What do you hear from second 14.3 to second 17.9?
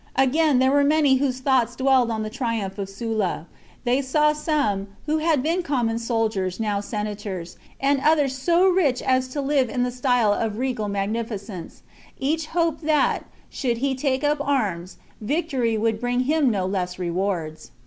arms, victory would bring him no less rewards.